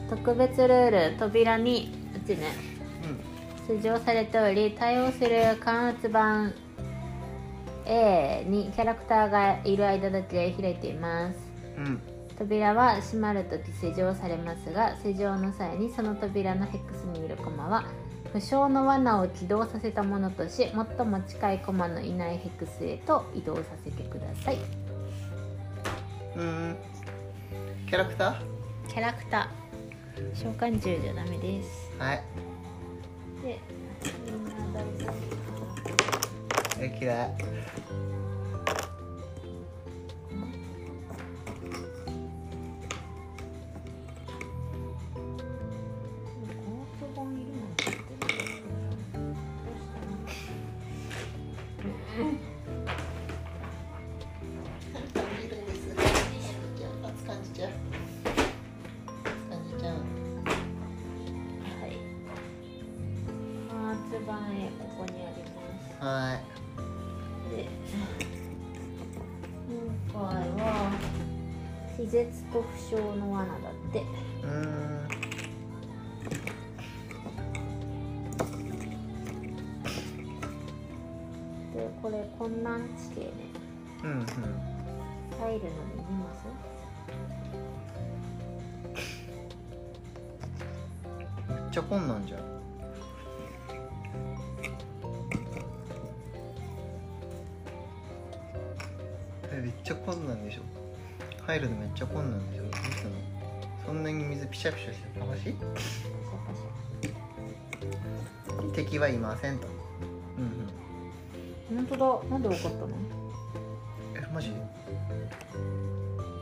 [0.09, 2.51] 特別ルール扉にうちね
[3.67, 6.51] う施錠されており対応する感圧板
[7.85, 11.37] A にキャラクターがいる間だけ開いています。
[11.79, 12.01] んうん。
[12.37, 17.85] 扉は閉まるとき施錠されますが施錠の際にその扉のヘックスにいるコマは
[18.31, 24.57] 不詳の罠を起動させたものとし最も近いコマのいないヘックスへと移動させてください。
[26.35, 26.75] うん。
[27.87, 28.35] キャラクタ
[28.87, 30.35] キャラクター。
[30.35, 31.91] 召喚獣じゃダメです。
[31.99, 32.23] ーはい。
[33.43, 33.59] で
[34.25, 35.13] みんな誰か
[36.79, 38.02] え嫌い
[101.45, 103.15] 入るのめっちゃ困難でしょどうしたの？
[103.85, 105.55] そんなに水ピシャピシャして楽しい
[108.73, 109.67] 敵はいませんと。
[110.37, 110.43] うん
[111.75, 111.85] うん。
[111.85, 112.29] 本当だ。
[112.29, 112.87] なんでわかったの？
[114.15, 114.51] えマジ？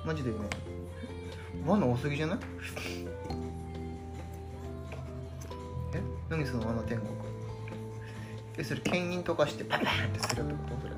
[0.06, 0.36] マジでね
[1.66, 2.38] 罠多すぎじゃない？
[5.94, 6.02] え？
[6.30, 7.10] 何その罠天国？
[8.58, 10.91] えそれ牽引とかしてパパーンってするってこと？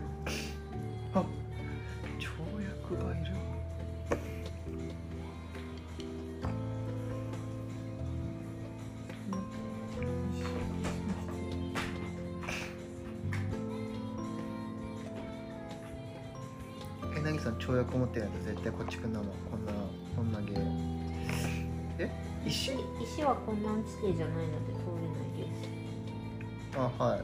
[23.43, 24.47] 石は困難地形じゃない。
[24.47, 26.77] ので通れないです。
[26.77, 27.19] あはい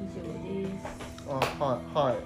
[0.00, 0.22] 以上
[0.66, 0.84] です。
[1.28, 1.84] あはい。
[1.94, 2.16] はい。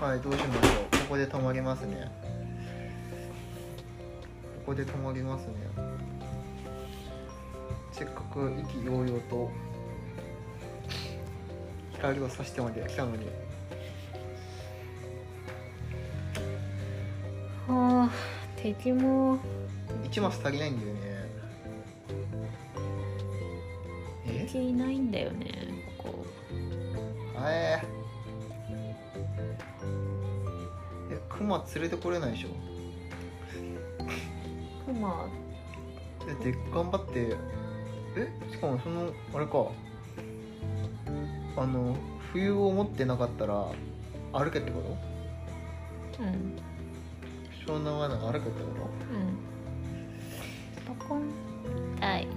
[0.00, 0.98] はいどうしましょう。
[0.98, 2.10] ここで止まりますね。
[4.66, 5.54] ここで止まりますね。
[7.92, 9.50] せっかく意気揚々と
[11.94, 13.45] 光をさしてまで来たのに。
[18.56, 19.38] 敵も。
[20.04, 21.00] 1マス足りないんだよね。
[24.26, 24.46] え？
[24.46, 25.46] 敵いないんだよね
[25.98, 26.24] ここ。
[27.40, 27.82] え
[31.10, 32.48] えクマ連れてこれないでしょ？
[34.86, 35.28] クマ
[36.26, 37.36] だって頑張って。
[38.16, 38.32] え？
[38.52, 39.70] しかもそのあれか。
[41.58, 41.96] あの
[42.32, 43.66] 冬を持ってなかったら
[44.32, 44.82] 歩けってこ
[46.12, 46.22] と？
[46.22, 46.56] うん
[47.66, 48.88] 湘南はなんか歩けってこ
[50.88, 50.96] うん。
[50.96, 51.22] ポコン。
[51.96, 52.26] 痛い。
[52.26, 52.28] と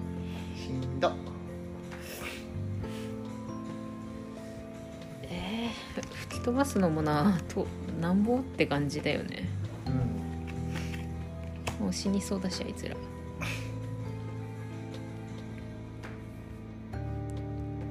[0.55, 1.13] 死んだ
[5.23, 7.67] えー、吹き飛ばすのもなと
[8.01, 9.47] なんぼって感じだよね。
[9.86, 12.95] うんもう死にそうだしあいつら。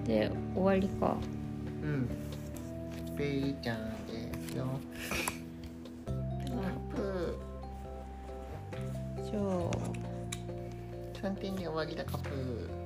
[0.04, 1.16] で終わりか。
[1.82, 2.08] うん。
[3.16, 4.66] ペイちゃんですよ
[9.30, 9.70] じゃあー
[11.20, 12.77] 3点で終わりだカップ。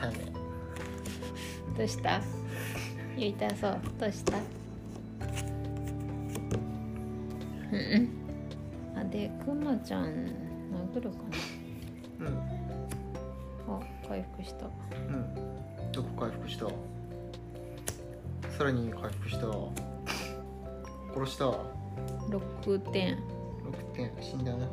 [0.00, 0.24] これはサメ
[1.76, 2.20] どうした？
[3.16, 3.80] 言いたそう。
[3.98, 4.36] どうした？
[4.36, 4.40] う
[7.74, 8.08] んうん。
[8.98, 10.04] あでくまちゃん
[10.94, 11.16] 殴るか
[12.20, 12.26] うん。
[12.26, 12.32] な
[13.68, 14.66] あ回復した。
[14.66, 15.34] うん。
[15.92, 16.66] どこ回復した？
[18.56, 19.46] さらに回復した。
[21.14, 21.44] 殺した。
[22.28, 23.16] 6点。
[23.16, 23.20] 6
[23.94, 24.12] 点。
[24.20, 24.66] 死んだな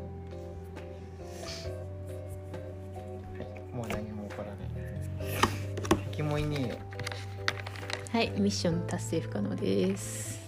[8.20, 10.42] はいミッション達成不可能です。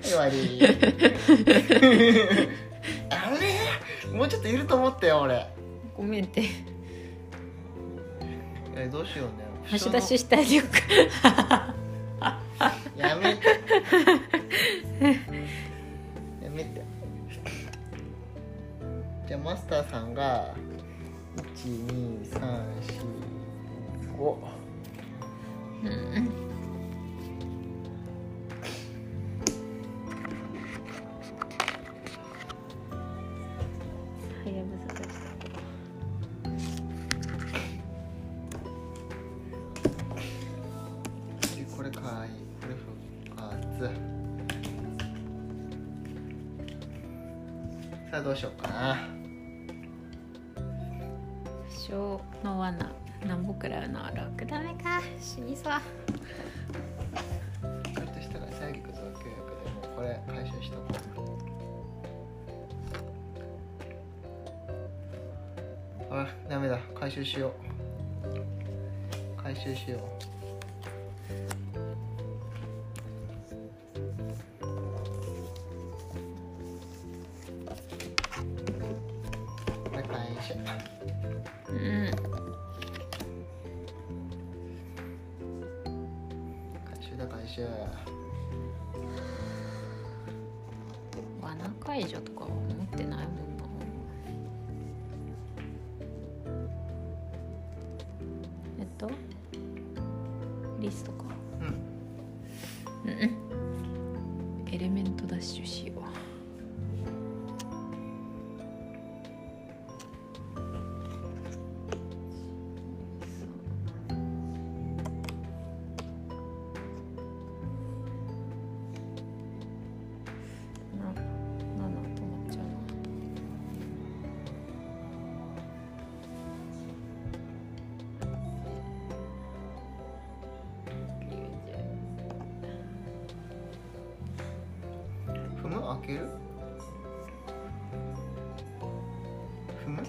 [0.00, 0.60] 終わり。
[3.10, 3.30] あ
[4.12, 4.16] れ？
[4.16, 5.44] もうちょっといると思ったよ俺。
[5.96, 6.44] ごめんって。
[8.76, 9.32] えどうしようね。
[9.76, 11.74] 橋出ししてあげようか。
[12.96, 13.44] やめて。
[16.44, 16.84] やめて。
[19.26, 20.54] じゃあマスターさんが
[21.64, 23.27] 12345
[24.18, 26.37] うんうん。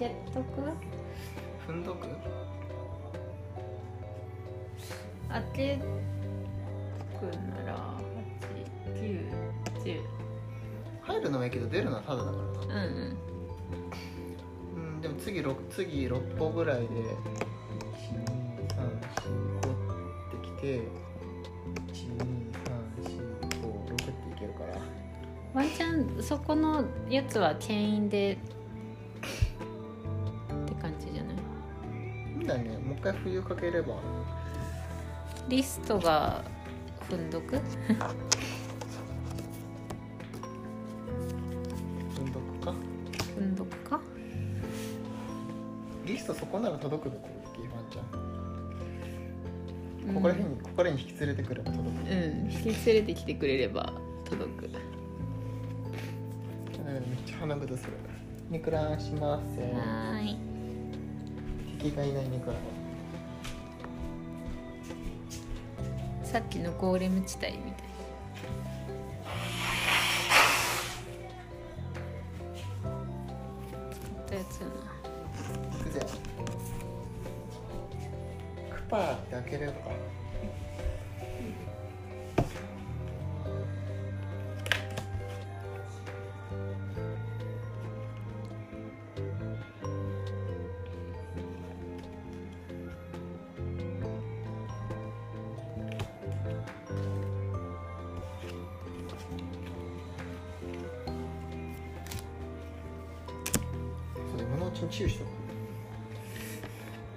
[0.00, 0.46] む開けとく
[1.68, 2.06] 踏んどく？
[5.28, 5.84] 開けと
[7.18, 7.76] くなら
[8.96, 10.00] 8910
[11.02, 12.86] 入るのはいいけど出るのはただだからな。
[12.86, 13.16] うんうん
[14.74, 19.62] うんでも次六次6歩ぐらいで12345っ
[20.30, 20.82] てきて
[21.88, 24.04] 12345ってい
[24.38, 24.76] けるから。
[25.54, 28.36] ワンちゃんそこのやつは牽引で
[33.00, 33.94] 一回冬かければ
[35.48, 36.44] リストが
[37.08, 37.56] 踏んどく？
[37.56, 37.62] 踏
[42.20, 42.74] んどくか？
[43.38, 43.98] 踏んどくか？
[46.04, 47.30] リストそこなら届くのこ
[47.62, 48.02] れワンちゃ
[50.04, 50.10] うん。
[50.10, 52.02] んここら辺にここら辺に引き連れてくれば届く。
[52.02, 52.50] うん。
[52.52, 53.94] 引き連れてきてくれれば
[54.26, 54.66] 届く。
[54.66, 54.82] うんめっ
[57.24, 57.94] ちゃ鼻ぐずする。
[58.50, 59.56] 肉卵します。
[59.56, 60.36] せはーい。
[61.78, 62.58] 敵がいない肉卵
[66.30, 67.89] さっきのゴーレム地帯みたい
[104.90, 105.08] そう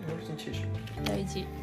[0.06, 1.63] 今のうちに注意しと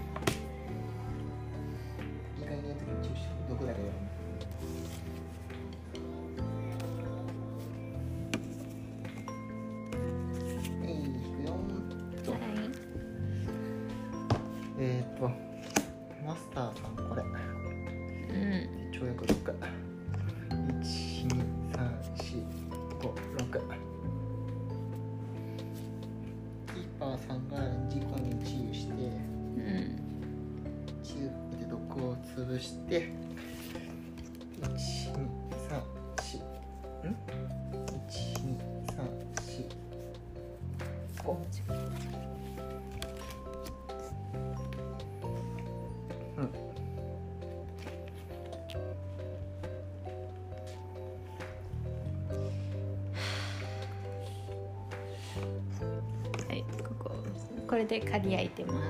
[57.81, 58.77] れで借り開いてます。
[58.77, 58.83] は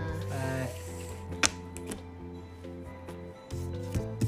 [0.64, 0.70] い。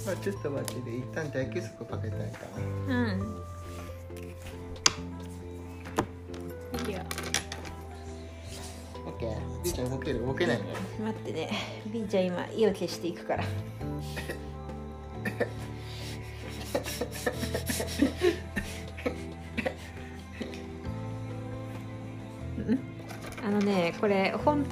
[0.07, 2.39] まあちょっと待ってで一旦大結束かけたいか
[2.89, 2.95] うん。
[6.87, 7.01] いいよ。
[9.05, 9.29] オッケー。
[9.65, 10.27] りーちゃん動ける？
[10.27, 10.65] 動けないね。
[11.01, 11.51] 待ってね。
[11.87, 13.45] B ちゃん今意を消していくから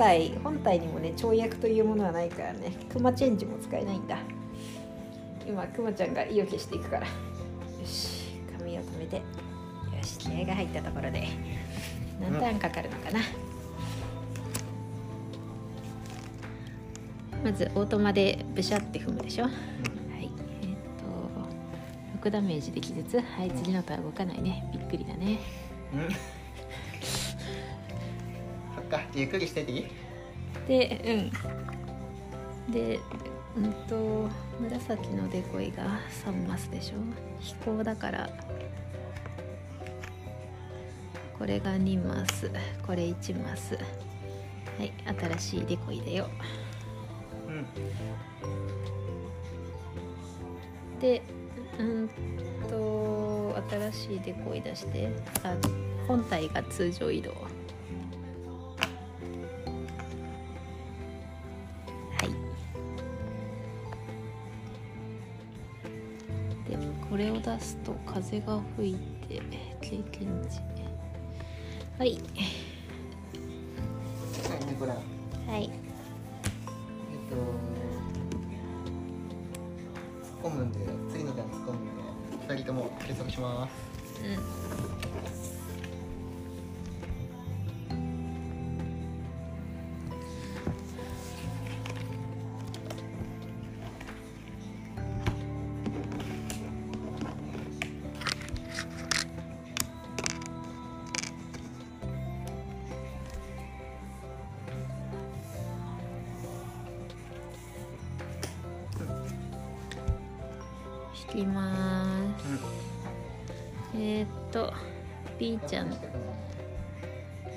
[0.00, 2.72] 体本体にもね跳躍というものはないからね。
[2.90, 4.18] クマチェンジも使えないんだ。
[5.46, 7.06] 今クマちゃんが意を消していくから。
[7.06, 7.12] よ
[7.84, 9.16] し髪を止めて。
[9.16, 9.22] よ
[10.02, 11.28] し気合が入ったところで。
[12.20, 13.20] 何ターンかかるのかな、
[17.42, 19.44] まずオートマでブシャって踏むでしょ。
[19.44, 19.52] はい。
[20.62, 20.76] えっ、
[22.22, 24.70] と6ダメージで気絶はい次のターン動かないね。
[24.72, 25.38] びっくりだね。
[25.94, 26.39] うん。
[28.90, 29.86] か、ゆっくりしてていい？
[30.68, 31.30] で
[32.68, 32.72] うん。
[32.72, 33.00] で
[33.56, 34.28] うんと
[34.60, 36.96] 紫のデコイが3マスでしょ？
[37.40, 38.30] 飛行だから。
[41.38, 42.50] これが2マス。
[42.86, 43.74] これ1マス。
[43.74, 43.80] は
[44.84, 44.92] い
[45.38, 46.28] 新しいデコイだよ。
[47.48, 47.66] うん。
[51.00, 51.22] で
[51.78, 52.10] うん
[52.68, 55.08] と新しいデコイ出して。
[55.42, 55.56] あ
[56.06, 57.32] 本体が通常移動
[67.40, 68.94] 出すと風が吹い
[69.28, 69.40] て
[69.80, 70.60] 経験値。
[71.98, 72.18] はい。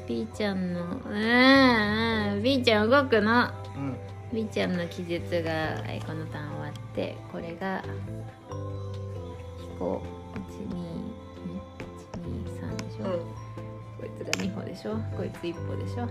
[0.08, 3.50] B ちゃんのうんうん B ちゃん動くの。
[3.76, 3.98] うん、
[4.34, 7.84] B ちゃんの記述がはいこのターン終わってこれが
[9.58, 10.02] 飛行
[12.60, 13.04] 12123でしょ、
[14.00, 14.98] こいつが2歩でしょ。
[15.16, 16.08] こいつ1歩でしょ。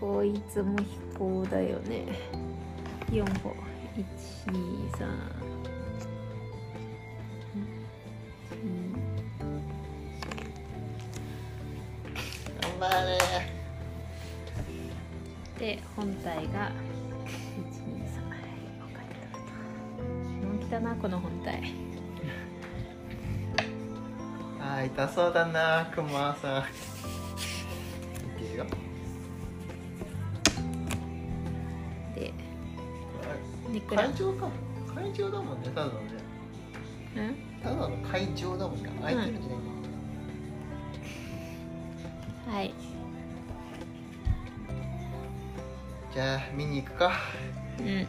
[0.00, 0.84] こいつも飛
[1.18, 2.06] 行だよね。
[3.10, 3.54] 4歩。
[3.94, 5.51] 123
[21.02, 21.60] この本体。
[24.60, 26.64] あー痛そうだなクマさん。
[28.40, 28.66] 見てるよ。
[32.14, 32.32] で
[33.80, 34.48] 会場か。
[34.94, 35.98] 会場だもんねただのね。
[37.16, 37.62] うん？
[37.62, 39.42] ただの会場だもんね空いてるん。
[39.42, 39.50] じゃ
[42.52, 42.74] ないはい。
[46.14, 47.10] じゃあ見に行くか。
[47.80, 48.06] うん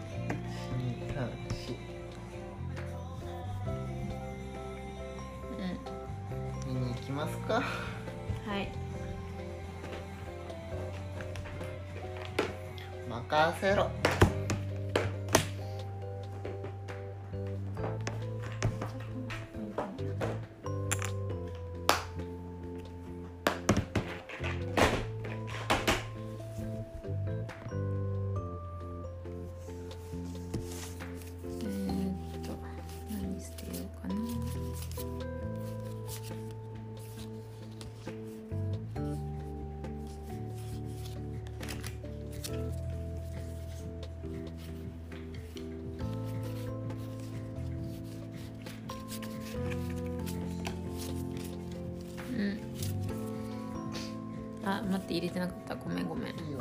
[54.82, 55.76] 待って入れてなかった。
[55.76, 56.40] ごめんごめん。
[56.40, 56.60] いいよ。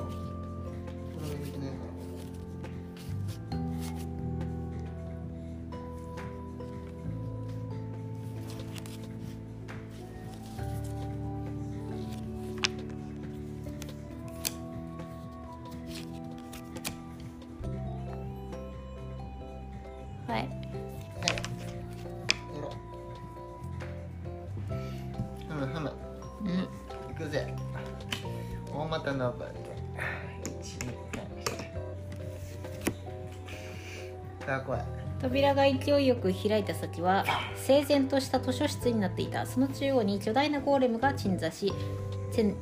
[35.32, 37.24] 扉が勢いよく開いた先は
[37.56, 39.46] 整然とした図書室になっていた。
[39.46, 41.72] その中央に巨大なゴーレムが鎮座し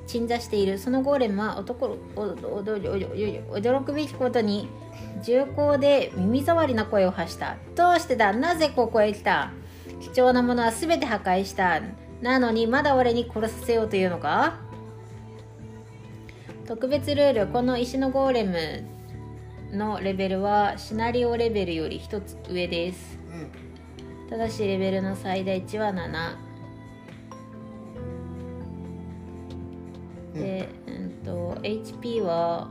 [0.06, 0.78] 鎮座している。
[0.78, 4.68] そのゴーレムは男驚くべきことに
[5.24, 7.56] 重厚で耳障りな声を発した。
[7.74, 8.32] どうしてだ？
[8.32, 9.50] なぜここへ来た？
[10.00, 11.82] 貴重なものは全て破壊した。
[12.22, 14.60] なのにまだ俺に殺させようというのか？
[16.68, 18.84] 特別ルールこの石のゴーレム
[19.72, 23.18] のレベルはシナリオレベルより1つ上です。
[23.32, 24.28] うん。
[24.28, 26.36] ただしレベルの最大値は7
[30.34, 32.70] で、うんと HP は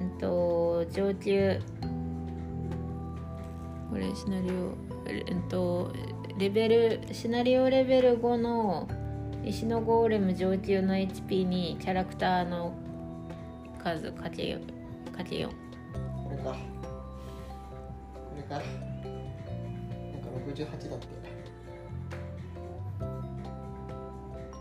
[0.00, 1.60] うんと上級。
[3.90, 4.74] これシナリオ
[5.06, 5.92] えうんと
[6.38, 8.88] レベルシナリオレベル5の
[9.44, 12.74] 石のゴーレム上級の HP にキャラクターの
[13.78, 14.58] 数かけよ
[15.16, 15.54] かけ4こ
[16.30, 16.44] れか。
[16.44, 16.58] こ
[18.36, 18.54] れか。
[18.54, 18.66] なんか
[20.46, 21.06] 六十八だって。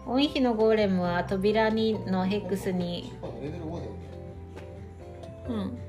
[0.06, 3.98] 音比のゴーレムは扉にのヘックスにあレベル五だよね。
[5.50, 5.87] うんうん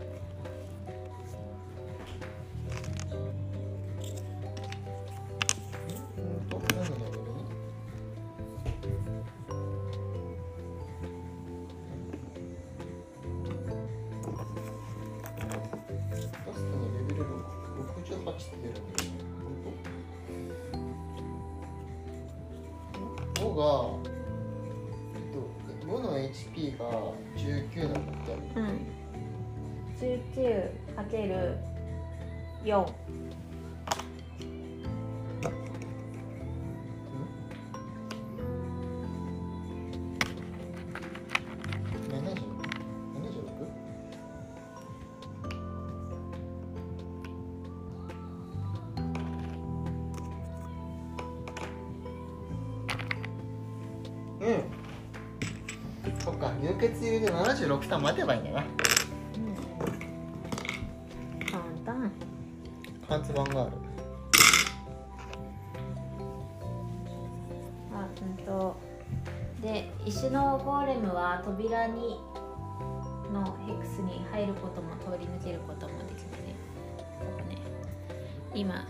[78.59, 78.85] 今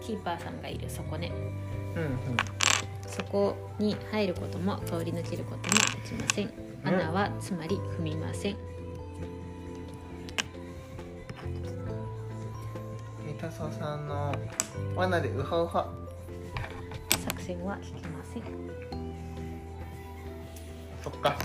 [0.00, 1.30] キーパーさんがいるそこね。
[1.94, 2.18] うんうん。
[3.06, 6.50] そこに入ることも通り抜けることもできません。
[6.82, 8.56] 穴はつまり踏みません。
[13.26, 14.34] 三田荘さんの
[14.96, 15.86] 罠でウハウハ。
[17.18, 18.42] 作戦は引きません。
[21.04, 21.36] そっか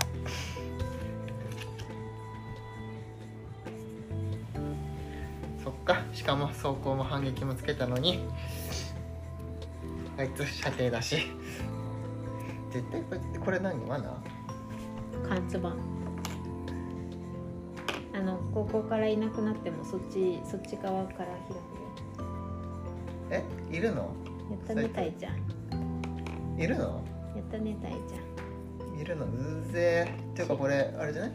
[5.68, 6.02] そっか。
[6.14, 8.24] しかも走行も反撃もつけたのに。
[10.16, 11.16] あいつ射程だし。
[12.70, 14.22] 絶対これこれ何罠？
[15.28, 15.74] 缶つば。
[18.14, 21.60] あのここからいなくなってもそっちそっち側から開くよ。
[23.30, 23.44] え？
[23.70, 24.14] いるの？
[24.50, 25.36] やったねたいちゃん。
[26.58, 27.04] いるの？
[27.36, 28.98] やったねたいちゃん。
[28.98, 29.26] いるの？
[29.26, 30.34] うぜえ。
[30.34, 31.32] ていうかこれあれじゃない？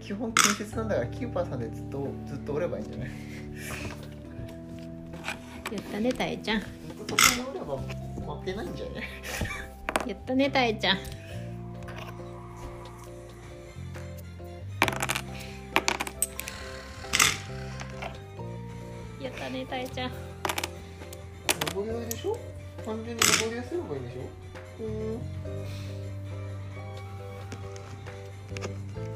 [0.00, 3.10] 基本近接なんだからキーパーさんでずっとずっとおればいいんじゃない？
[5.72, 6.60] やったねたいちゃん。
[6.60, 6.66] 負
[8.44, 8.86] けないんじゃ
[10.06, 10.98] やったねたいちゃん。
[19.22, 20.10] やったねたいちゃん。
[21.74, 22.36] 登り合いでしょ？
[22.84, 24.20] 単純に登り合いすればいいんでしょ？
[24.80, 25.20] うん。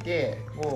[0.04, 0.75] で567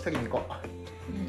[0.00, 0.52] し取りに行こう。
[1.12, 1.28] ん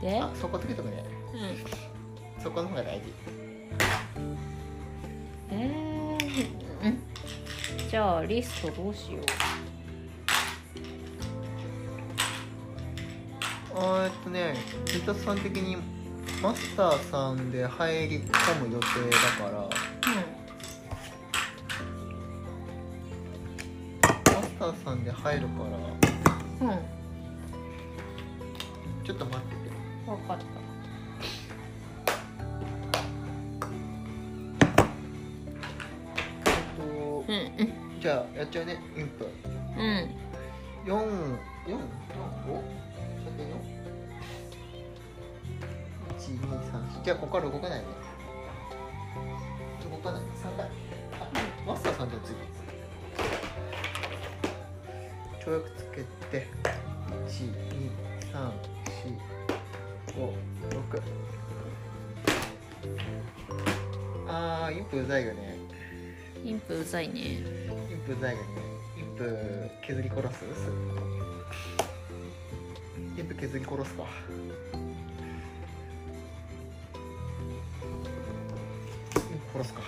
[0.00, 0.18] で？
[0.18, 1.04] うあそこ取りとくね。
[1.34, 1.36] う
[2.40, 2.42] ん。
[2.42, 3.12] そこの方が大事。
[5.50, 6.48] えー、
[6.84, 6.98] うん。
[7.88, 9.20] じゃあリストどうしよう。
[13.76, 14.54] えっとね
[14.86, 15.76] ジタさん的に
[16.40, 19.68] マスターさんで入り込む予定だから
[24.64, 26.68] マスターさんで入るから。
[26.68, 26.70] うん。
[26.70, 26.78] うん
[29.04, 29.56] ちょっと待ってて。
[30.06, 30.44] 分かった
[36.46, 36.82] えっと
[37.28, 37.36] うんう
[37.98, 39.26] んじゃあやっちゃうねインプ。
[39.26, 40.10] うん。
[40.86, 41.04] 四四
[41.68, 41.78] 四
[42.46, 42.64] 五？
[43.22, 43.52] 射程四
[46.16, 46.40] 一二
[46.72, 47.04] 三四。
[47.04, 47.86] じゃあここから動かないね
[66.84, 67.14] うざいね。
[67.14, 67.38] イ
[67.94, 68.48] ンプうざいよね
[68.98, 69.24] インプ
[69.86, 70.44] 削り殺す？
[73.16, 74.04] インプ削り殺すか。
[79.14, 79.80] インプ殺すか。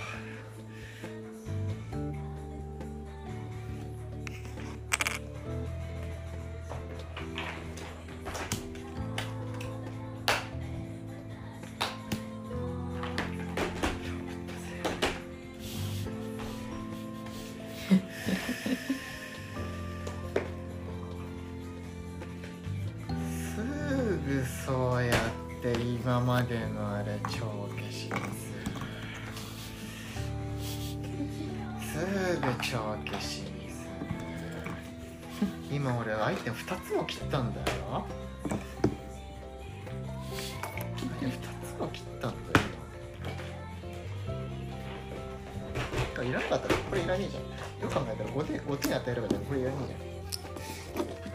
[26.17, 27.41] 今までのあれ帳
[27.77, 28.49] 消しにす
[32.01, 32.01] る
[32.33, 33.85] すぐ帳消しにす
[35.43, 37.67] る今俺アイテム2つも切ったんだよ。
[37.93, 37.99] ア
[41.23, 42.37] イ2つも切ったんだ
[46.17, 46.25] よ。
[46.25, 47.49] いらなかったらこれいらねえじゃんよ。
[47.91, 49.87] く考えたら5点 ,5 点与えればじゃんこれいらねえ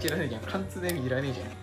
[0.01, 1.61] じゃんいらねえじゃん貫通でいらねえじゃん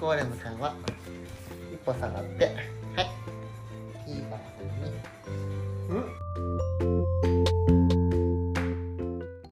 [0.00, 0.74] はいゴーレムさんは
[1.70, 2.49] 一歩下がって